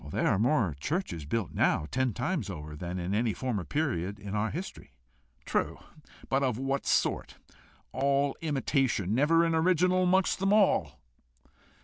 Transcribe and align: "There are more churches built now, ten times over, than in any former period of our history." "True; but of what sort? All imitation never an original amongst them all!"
"There 0.09 0.25
are 0.25 0.39
more 0.39 0.75
churches 0.79 1.25
built 1.27 1.53
now, 1.53 1.85
ten 1.91 2.11
times 2.13 2.49
over, 2.49 2.75
than 2.75 2.97
in 2.97 3.13
any 3.13 3.33
former 3.35 3.63
period 3.63 4.19
of 4.25 4.33
our 4.33 4.49
history." 4.49 4.93
"True; 5.45 5.77
but 6.27 6.41
of 6.41 6.57
what 6.57 6.87
sort? 6.87 7.37
All 7.91 8.35
imitation 8.41 9.13
never 9.13 9.45
an 9.45 9.53
original 9.53 10.01
amongst 10.01 10.39
them 10.39 10.53
all!" 10.53 10.99